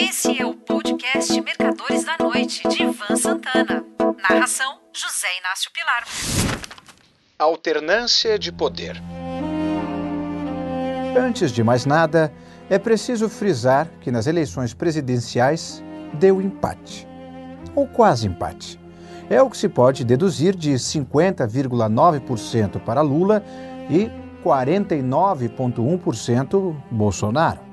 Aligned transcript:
Esse 0.00 0.40
é 0.40 0.46
o 0.46 0.54
podcast 0.54 1.38
Mercadores 1.42 2.04
da 2.04 2.16
Noite, 2.18 2.66
de 2.66 2.84
Ivan 2.84 3.16
Santana. 3.16 3.84
Narração: 4.22 4.78
José 4.94 5.26
Inácio 5.38 5.70
Pilar. 5.74 6.04
Alternância 7.38 8.38
de 8.38 8.50
poder. 8.50 8.96
Antes 11.14 11.52
de 11.52 11.62
mais 11.62 11.84
nada, 11.84 12.32
é 12.70 12.78
preciso 12.78 13.28
frisar 13.28 13.90
que 14.00 14.10
nas 14.10 14.26
eleições 14.26 14.72
presidenciais 14.72 15.84
deu 16.14 16.40
empate. 16.40 17.06
Ou 17.74 17.86
quase 17.86 18.26
empate. 18.26 18.80
É 19.28 19.42
o 19.42 19.50
que 19.50 19.58
se 19.58 19.68
pode 19.68 20.02
deduzir 20.02 20.56
de 20.56 20.72
50,9% 20.72 22.80
para 22.80 23.02
Lula 23.02 23.44
e 23.90 24.10
49,1% 24.42 26.74
Bolsonaro. 26.90 27.69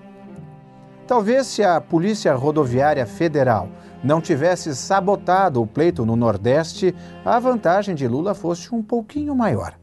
Talvez 1.07 1.47
se 1.47 1.63
a 1.63 1.79
Polícia 1.79 2.35
Rodoviária 2.35 3.05
Federal 3.05 3.69
não 4.03 4.19
tivesse 4.19 4.75
sabotado 4.75 5.61
o 5.61 5.65
pleito 5.65 6.05
no 6.05 6.17
Nordeste, 6.17 6.93
a 7.23 7.39
vantagem 7.39 7.95
de 7.95 8.05
Lula 8.05 8.35
fosse 8.35 8.75
um 8.75 8.83
pouquinho 8.83 9.33
maior. 9.33 9.73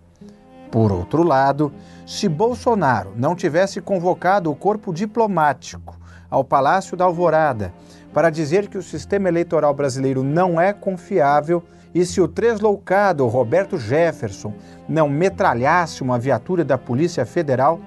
Por 0.70 0.92
outro 0.92 1.23
lado, 1.23 1.73
se 2.06 2.29
Bolsonaro 2.29 3.15
não 3.16 3.34
tivesse 3.34 3.80
convocado 3.80 4.51
o 4.51 4.55
corpo 4.55 4.92
diplomático 4.92 5.98
ao 6.29 6.45
Palácio 6.45 6.95
da 6.95 7.06
Alvorada 7.06 7.73
para 8.12 8.29
dizer 8.29 8.68
que 8.68 8.77
o 8.77 8.82
sistema 8.82 9.27
eleitoral 9.27 9.73
brasileiro 9.73 10.23
não 10.23 10.60
é 10.60 10.74
confiável 10.74 11.62
e 11.95 12.04
se 12.04 12.20
o 12.20 12.29
tresloucado 12.29 13.27
Roberto 13.29 13.79
Jefferson 13.79 14.52
não 14.87 15.09
metralhasse 15.09 16.02
uma 16.02 16.18
viatura 16.18 16.62
da 16.62 16.77
Polícia 16.77 17.24
Federal, 17.24 17.80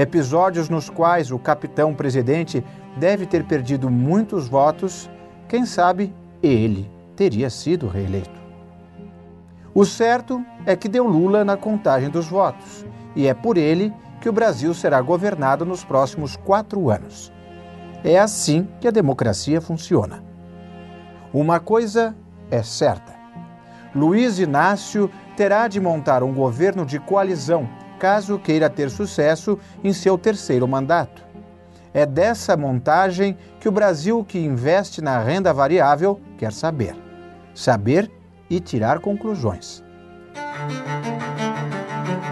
episódios 0.00 0.68
nos 0.68 0.88
quais 0.88 1.32
o 1.32 1.38
capitão 1.40 1.92
presidente 1.92 2.64
deve 2.96 3.26
ter 3.26 3.42
perdido 3.44 3.90
muitos 3.90 4.46
votos, 4.46 5.10
quem 5.48 5.66
sabe 5.66 6.14
ele 6.40 6.88
teria 7.16 7.50
sido 7.50 7.88
reeleito. 7.88 8.38
O 9.74 9.84
certo 9.84 10.40
é 10.64 10.76
que 10.76 10.88
deu 10.88 11.04
Lula 11.04 11.44
na 11.44 11.56
contagem 11.56 12.10
dos 12.10 12.28
votos, 12.28 12.86
e 13.16 13.26
é 13.26 13.34
por 13.34 13.56
ele 13.56 13.92
que 14.20 14.28
o 14.28 14.32
Brasil 14.32 14.72
será 14.72 15.00
governado 15.00 15.64
nos 15.64 15.82
próximos 15.82 16.36
quatro 16.36 16.90
anos. 16.90 17.32
É 18.04 18.20
assim 18.20 18.68
que 18.80 18.86
a 18.86 18.92
democracia 18.92 19.60
funciona. 19.60 20.22
Uma 21.32 21.58
coisa 21.58 22.14
é 22.52 22.62
certa: 22.62 23.12
Luiz 23.92 24.38
Inácio 24.38 25.10
terá 25.36 25.66
de 25.66 25.80
montar 25.80 26.22
um 26.22 26.32
governo 26.32 26.86
de 26.86 27.00
coalizão 27.00 27.68
caso 27.98 28.38
queira 28.38 28.70
ter 28.70 28.90
sucesso 28.90 29.58
em 29.82 29.92
seu 29.92 30.16
terceiro 30.16 30.66
mandato. 30.66 31.22
É 31.92 32.06
dessa 32.06 32.56
montagem 32.56 33.36
que 33.60 33.68
o 33.68 33.72
Brasil 33.72 34.24
que 34.24 34.38
investe 34.38 35.02
na 35.02 35.18
renda 35.18 35.52
variável 35.52 36.20
quer 36.36 36.52
saber. 36.52 36.94
Saber 37.54 38.10
e 38.48 38.60
tirar 38.60 39.00
conclusões. 39.00 39.82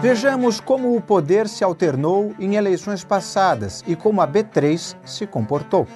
Vejamos 0.01 0.59
como 0.59 0.95
o 0.95 1.01
poder 1.01 1.47
se 1.47 1.63
alternou 1.63 2.33
em 2.39 2.55
eleições 2.55 3.03
passadas 3.03 3.83
e 3.87 3.95
como 3.95 4.21
a 4.21 4.27
B3 4.27 4.95
se 5.03 5.25
comportou. 5.25 5.87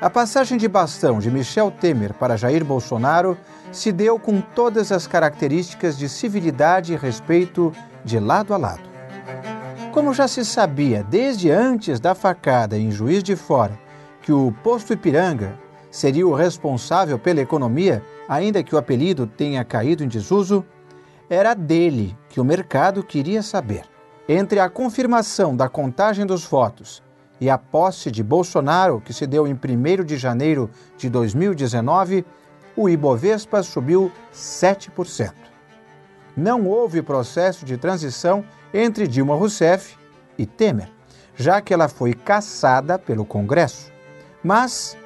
A 0.00 0.10
passagem 0.10 0.58
de 0.58 0.66
bastão 0.66 1.18
de 1.18 1.30
Michel 1.30 1.70
Temer 1.70 2.14
para 2.14 2.36
Jair 2.36 2.64
Bolsonaro 2.64 3.36
se 3.70 3.92
deu 3.92 4.18
com 4.18 4.40
todas 4.40 4.92
as 4.92 5.06
características 5.06 5.96
de 5.96 6.08
civilidade 6.08 6.92
e 6.92 6.96
respeito 6.96 7.72
de 8.06 8.20
lado 8.20 8.54
a 8.54 8.56
lado. 8.56 8.88
Como 9.92 10.14
já 10.14 10.28
se 10.28 10.44
sabia 10.44 11.02
desde 11.02 11.50
antes 11.50 11.98
da 11.98 12.14
facada 12.14 12.78
em 12.78 12.90
Juiz 12.90 13.22
de 13.22 13.34
Fora 13.34 13.76
que 14.22 14.32
o 14.32 14.52
posto 14.62 14.92
Ipiranga 14.92 15.58
seria 15.90 16.26
o 16.26 16.34
responsável 16.34 17.18
pela 17.18 17.40
economia 17.40 18.02
ainda 18.28 18.62
que 18.62 18.74
o 18.74 18.78
apelido 18.78 19.26
tenha 19.26 19.64
caído 19.64 20.04
em 20.04 20.08
desuso, 20.08 20.64
era 21.28 21.54
dele 21.54 22.16
que 22.28 22.40
o 22.40 22.44
mercado 22.44 23.02
queria 23.02 23.42
saber. 23.42 23.82
Entre 24.28 24.60
a 24.60 24.68
confirmação 24.68 25.56
da 25.56 25.68
contagem 25.68 26.24
dos 26.24 26.44
votos 26.44 27.02
e 27.40 27.50
a 27.50 27.58
posse 27.58 28.10
de 28.10 28.22
Bolsonaro, 28.22 29.00
que 29.00 29.12
se 29.12 29.26
deu 29.26 29.46
em 29.46 29.52
1 29.52 30.04
de 30.04 30.16
janeiro 30.16 30.70
de 30.96 31.08
2019, 31.08 32.24
o 32.76 32.88
Ibovespa 32.88 33.62
subiu 33.62 34.12
7%. 34.32 35.32
Não 36.36 36.66
houve 36.66 37.00
processo 37.00 37.64
de 37.64 37.78
transição 37.78 38.44
entre 38.74 39.08
Dilma 39.08 39.34
Rousseff 39.34 39.96
e 40.36 40.44
Temer, 40.44 40.90
já 41.34 41.62
que 41.62 41.72
ela 41.72 41.88
foi 41.88 42.12
caçada 42.12 42.98
pelo 42.98 43.24
Congresso. 43.24 43.90
Mas 44.44 44.96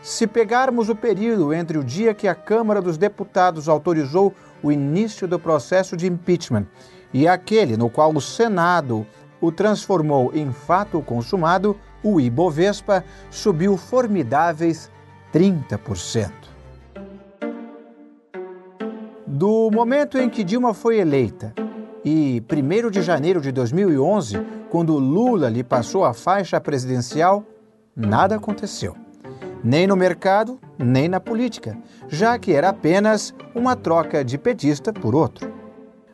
se 0.00 0.26
pegarmos 0.26 0.88
o 0.88 0.96
período 0.96 1.52
entre 1.52 1.76
o 1.76 1.84
dia 1.84 2.14
que 2.14 2.26
a 2.26 2.34
Câmara 2.34 2.80
dos 2.80 2.96
Deputados 2.96 3.68
autorizou 3.68 4.34
o 4.62 4.72
início 4.72 5.28
do 5.28 5.38
processo 5.38 5.96
de 5.96 6.06
impeachment 6.06 6.66
e 7.12 7.28
aquele 7.28 7.76
no 7.76 7.90
qual 7.90 8.14
o 8.14 8.20
Senado 8.20 9.06
o 9.40 9.52
transformou 9.52 10.32
em 10.34 10.52
fato 10.52 11.00
consumado, 11.02 11.76
o 12.02 12.20
Ibovespa 12.20 13.04
subiu 13.30 13.76
formidáveis 13.76 14.90
30%. 15.32 16.32
Do 19.38 19.70
momento 19.70 20.18
em 20.18 20.28
que 20.28 20.42
Dilma 20.42 20.74
foi 20.74 20.98
eleita 20.98 21.54
e 22.04 22.42
1 22.50 22.90
de 22.90 23.02
janeiro 23.02 23.40
de 23.40 23.52
2011, 23.52 24.36
quando 24.68 24.98
Lula 24.98 25.48
lhe 25.48 25.62
passou 25.62 26.04
a 26.04 26.12
faixa 26.12 26.60
presidencial, 26.60 27.44
nada 27.94 28.34
aconteceu 28.34 28.96
nem 29.62 29.86
no 29.86 29.94
mercado, 29.94 30.58
nem 30.76 31.08
na 31.08 31.20
política, 31.20 31.78
já 32.08 32.36
que 32.36 32.52
era 32.52 32.70
apenas 32.70 33.32
uma 33.54 33.76
troca 33.76 34.24
de 34.24 34.36
petista 34.36 34.92
por 34.92 35.14
outro. 35.14 35.52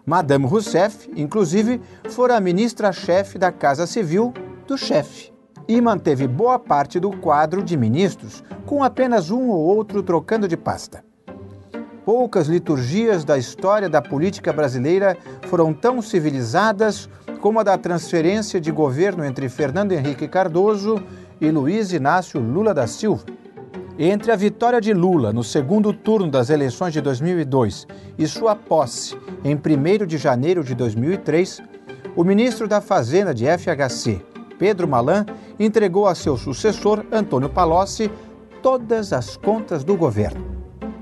Madame 0.05 0.45
Rousseff, 0.45 1.11
inclusive, 1.17 1.81
fora 2.11 2.37
a 2.37 2.41
ministra-chefe 2.41 3.39
da 3.39 3.51
Casa 3.51 3.87
Civil 3.87 4.35
do 4.67 4.77
chefe 4.77 5.33
e 5.67 5.81
manteve 5.81 6.29
boa 6.29 6.59
parte 6.59 7.01
do 7.01 7.11
quadro 7.11 7.63
de 7.63 7.75
ministros, 7.75 8.45
com 8.67 8.85
apenas 8.85 9.31
um 9.31 9.49
ou 9.49 9.61
outro 9.61 10.03
trocando 10.03 10.47
de 10.47 10.59
pasta. 10.59 11.03
Poucas 12.05 12.49
liturgias 12.49 13.25
da 13.25 13.39
história 13.39 13.89
da 13.89 14.03
política 14.03 14.53
brasileira 14.53 15.17
foram 15.49 15.73
tão 15.73 16.03
civilizadas 16.03 17.09
como 17.41 17.59
a 17.61 17.63
da 17.63 17.79
transferência 17.79 18.61
de 18.61 18.71
governo 18.71 19.25
entre 19.25 19.49
Fernando 19.49 19.93
Henrique 19.93 20.29
Cardoso 20.29 21.03
e 21.41 21.51
Luiz 21.51 21.93
Inácio 21.95 22.39
Lula 22.39 22.75
da 22.75 22.87
Silva. 22.87 23.25
Entre 23.99 24.31
a 24.31 24.37
vitória 24.37 24.83
de 24.83 24.93
Lula 24.93 25.33
no 25.33 25.43
segundo 25.43 25.95
turno 25.95 26.31
das 26.31 26.51
eleições 26.51 26.93
de 26.93 27.01
2002 27.01 27.87
e 28.19 28.27
sua 28.27 28.55
posse 28.55 29.17
em 29.43 29.55
1 29.55 30.07
de 30.07 30.19
janeiro 30.19 30.63
de 30.63 30.75
2003, 30.75 31.63
o 32.15 32.23
ministro 32.23 32.69
da 32.69 32.83
Fazenda 32.83 33.33
de 33.33 33.47
FHC, 33.47 34.21
Pedro 34.59 34.87
Malan, 34.87 35.25
entregou 35.59 36.07
a 36.07 36.15
seu 36.15 36.37
sucessor, 36.37 37.05
Antônio 37.11 37.49
Palocci, 37.49 38.11
todas 38.63 39.13
as 39.13 39.37
contas 39.39 39.83
do 39.85 39.97
governo. 39.97 40.54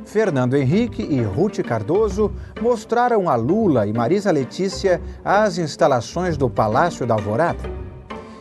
Fernando 0.04 0.54
Henrique 0.54 1.02
e 1.02 1.22
Ruth 1.22 1.62
Cardoso 1.62 2.32
mostraram 2.60 3.28
a 3.28 3.34
Lula 3.34 3.86
e 3.86 3.92
Marisa 3.92 4.30
Letícia 4.30 5.00
as 5.24 5.58
instalações 5.58 6.36
do 6.36 6.50
Palácio 6.50 7.06
da 7.06 7.14
Alvorada. 7.14 7.60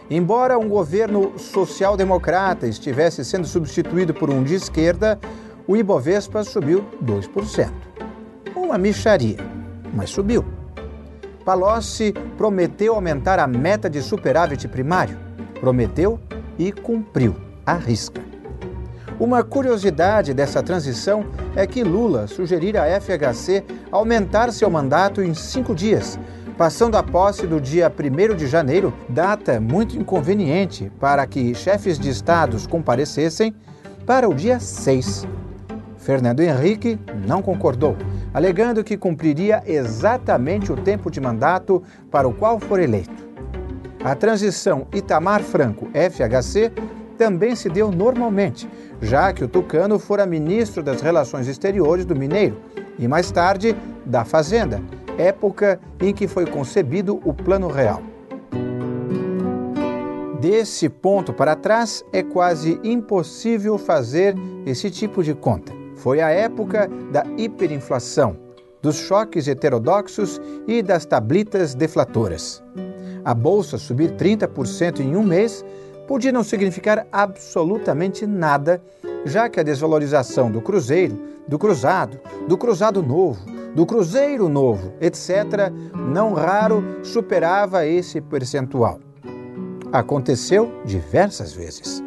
Embora 0.10 0.60
um 0.60 0.68
governo 0.68 1.38
social-democrata 1.38 2.68
estivesse 2.68 3.24
sendo 3.24 3.48
substituído 3.48 4.14
por 4.14 4.30
um 4.30 4.44
de 4.44 4.56
esquerda, 4.56 5.18
o 5.68 5.78
Ibovespa 5.78 6.44
subiu 6.44 6.84
2%. 7.04 7.72
Uma 8.56 8.78
micharia, 8.78 9.38
mas 9.94 10.10
subiu. 10.10 10.44
Palocci 11.46 12.14
prometeu 12.38 12.94
aumentar 12.94 13.40
a 13.40 13.48
meta 13.48 13.90
de 13.90 14.02
superávit 14.02 14.68
primário. 14.68 15.18
Prometeu 15.60 16.20
e 16.58 16.72
cumpriu, 16.72 17.36
à 17.66 17.76
risca. 17.76 18.31
Uma 19.22 19.44
curiosidade 19.44 20.34
dessa 20.34 20.64
transição 20.64 21.28
é 21.56 21.68
que 21.68 21.84
Lula 21.84 22.26
sugerira 22.26 22.82
à 22.82 23.00
FHC 23.00 23.64
aumentar 23.92 24.52
seu 24.52 24.68
mandato 24.68 25.22
em 25.22 25.36
cinco 25.36 25.76
dias, 25.76 26.20
passando 26.58 26.98
a 26.98 27.04
posse 27.04 27.46
do 27.46 27.62
dia 27.62 27.88
1 27.88 28.36
de 28.36 28.48
janeiro, 28.48 28.92
data 29.08 29.62
muito 29.62 29.96
inconveniente 29.96 30.92
para 31.00 31.28
que 31.28 31.54
chefes 31.54 32.00
de 32.00 32.10
estados 32.10 32.66
comparecessem, 32.66 33.54
para 34.08 34.28
o 34.28 34.34
dia 34.34 34.60
6. 34.60 35.28
Fernando 36.00 36.40
Henrique 36.40 36.98
não 37.28 37.44
concordou, 37.44 37.96
alegando 38.34 38.84
que 38.84 38.98
cumpriria 38.98 39.62
exatamente 39.68 40.72
o 40.72 40.76
tempo 40.76 41.12
de 41.12 41.22
mandato 41.22 41.84
para 42.10 42.28
o 42.28 42.34
qual 42.34 42.60
for 42.60 42.80
eleito. 42.80 43.30
A 44.04 44.16
transição 44.16 44.88
Itamar 44.92 45.44
Franco 45.44 45.90
FHC 45.94 46.72
também 47.22 47.56
se 47.56 47.70
deu 47.70 47.92
normalmente, 47.92 48.68
já 49.00 49.32
que 49.32 49.44
o 49.44 49.48
Tucano 49.48 50.00
fora 50.00 50.26
ministro 50.26 50.82
das 50.82 51.02
Relações 51.02 51.48
Exteriores 51.48 52.04
do 52.04 52.16
Mineiro 52.16 52.58
e 52.98 53.08
mais 53.08 53.30
tarde 53.30 53.78
da 54.04 54.26
Fazenda 54.26 54.82
época 55.20 55.80
em 56.00 56.16
que 56.16 56.28
foi 56.28 56.48
concebido 56.48 57.22
o 57.24 57.32
Plano 57.32 57.68
Real. 57.68 58.02
Desse 60.40 60.90
ponto 60.90 61.32
para 61.32 61.56
trás, 61.56 62.04
é 62.12 62.24
quase 62.24 62.80
impossível 62.84 63.78
fazer 63.78 64.34
esse 64.66 64.90
tipo 64.90 65.24
de 65.24 65.36
conta. 65.36 65.72
Foi 65.98 66.22
a 66.22 66.32
época 66.32 66.90
da 67.12 67.24
hiperinflação, 67.38 68.36
dos 68.82 68.96
choques 68.96 69.48
heterodoxos 69.48 70.42
e 70.68 70.82
das 70.82 71.06
tablitas 71.06 71.76
deflatoras. 71.76 72.64
A 73.24 73.36
bolsa 73.36 73.78
subir 73.78 74.14
30% 74.14 75.02
em 75.02 75.16
um 75.16 75.22
mês 75.22 75.64
podia 76.08 76.32
não 76.32 76.44
significar 76.44 77.08
absolutamente 77.12 78.26
nada, 78.26 78.82
já 79.26 79.50
que 79.50 79.60
a 79.60 79.64
desvalorização 79.64 80.52
do 80.52 80.62
cruzeiro, 80.62 81.20
do 81.48 81.58
cruzado, 81.58 82.20
do 82.48 82.58
cruzado 82.58 83.02
novo, 83.02 83.46
do 83.76 83.86
cruzeiro 83.86 84.50
novo, 84.50 84.94
etc., 85.00 85.72
não 85.96 86.34
raro 86.34 86.84
superava 87.04 87.86
esse 87.86 88.20
percentual. 88.20 89.00
Aconteceu 89.92 90.72
diversas 90.86 91.54
vezes. 91.54 92.04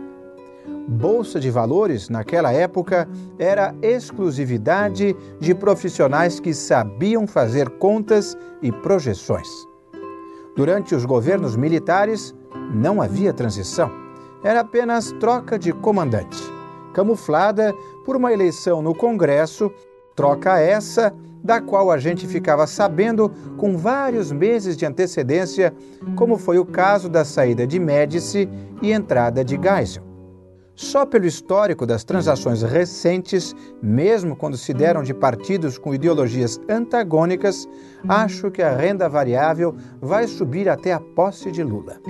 Bolsa 0.86 1.40
de 1.40 1.50
valores, 1.50 2.10
naquela 2.10 2.52
época, 2.52 3.08
era 3.38 3.74
exclusividade 3.80 5.16
de 5.40 5.54
profissionais 5.54 6.38
que 6.38 6.52
sabiam 6.52 7.26
fazer 7.26 7.70
contas 7.70 8.36
e 8.60 8.70
projeções. 8.70 9.48
Durante 10.54 10.94
os 10.94 11.04
governos 11.04 11.56
militares, 11.56 12.34
não 12.72 13.00
havia 13.00 13.32
transição. 13.32 13.90
Era 14.42 14.60
apenas 14.60 15.12
troca 15.12 15.58
de 15.58 15.72
comandante, 15.72 16.42
camuflada 16.92 17.74
por 18.04 18.16
uma 18.16 18.32
eleição 18.32 18.82
no 18.82 18.94
Congresso, 18.94 19.72
troca 20.14 20.58
essa 20.58 21.14
da 21.42 21.60
qual 21.60 21.90
a 21.90 21.98
gente 21.98 22.26
ficava 22.26 22.66
sabendo 22.66 23.30
com 23.58 23.76
vários 23.76 24.32
meses 24.32 24.76
de 24.76 24.86
antecedência, 24.86 25.74
como 26.16 26.38
foi 26.38 26.58
o 26.58 26.64
caso 26.64 27.08
da 27.08 27.24
saída 27.24 27.66
de 27.66 27.78
Médici 27.78 28.48
e 28.80 28.92
entrada 28.92 29.44
de 29.44 29.60
Geisel. 29.60 30.13
Só 30.74 31.06
pelo 31.06 31.26
histórico 31.26 31.86
das 31.86 32.04
transações 32.04 32.62
recentes, 32.62 33.54
mesmo 33.80 34.34
quando 34.34 34.56
se 34.56 34.74
deram 34.74 35.02
de 35.02 35.14
partidos 35.14 35.78
com 35.78 35.94
ideologias 35.94 36.60
antagônicas, 36.68 37.68
acho 38.08 38.50
que 38.50 38.62
a 38.62 38.74
renda 38.74 39.08
variável 39.08 39.76
vai 40.00 40.26
subir 40.26 40.68
até 40.68 40.92
a 40.92 41.00
posse 41.00 41.50
de 41.52 41.62
Lula. 41.62 42.00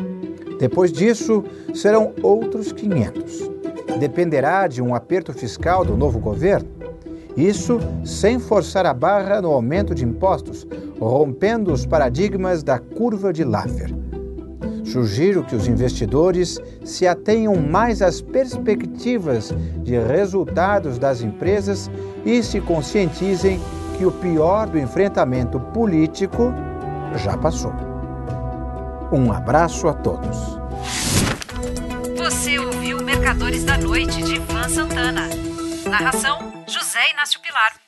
Depois 0.58 0.90
disso, 0.90 1.44
serão 1.75 2.14
outros 2.22 2.72
500. 2.72 3.50
Dependerá 3.99 4.66
de 4.66 4.82
um 4.82 4.94
aperto 4.94 5.32
fiscal 5.32 5.84
do 5.84 5.96
novo 5.96 6.19
governo 6.19 6.75
isso 7.37 7.81
sem 8.05 8.38
forçar 8.38 8.87
a 8.87 8.94
barra 8.94 9.43
no 9.43 9.50
aumento 9.50 9.94
de 9.94 10.05
impostos, 10.05 10.66
rompendo 11.00 11.72
os 11.72 11.84
paradigmas 11.84 12.62
da 12.62 12.78
curva 12.78 13.32
de 13.32 13.43
Laffer. 13.43 13.94
Sugiro 14.85 15.43
que 15.43 15.57
os 15.57 15.67
investidores 15.67 16.61
se 16.85 17.07
atenham 17.07 17.57
mais 17.57 18.03
às 18.03 18.21
perspectivas 18.21 19.53
de 19.83 19.99
resultados 19.99 20.99
das 20.99 21.21
empresas 21.21 21.91
e 22.25 22.43
se 22.43 22.61
conscientizem 22.61 23.61
que 23.97 24.05
o 24.05 24.13
pior 24.13 24.67
do 24.67 24.79
enfrentamento 24.79 25.59
político 25.59 26.53
já 27.17 27.37
passou. 27.37 27.73
Um 29.13 29.33
abraço 29.33 29.89
a 29.89 29.95
todos. 29.95 30.37
Você 32.17 32.59
ouviu 32.59 33.03
Mercadores 33.03 33.65
da 33.65 33.79
Noite 33.79 34.23
de 34.23 34.37
Ivan 34.37 34.69
Santana. 34.69 35.29
Narração 35.89 36.65
José 36.67 37.11
Inácio 37.13 37.41
Pilar. 37.41 37.84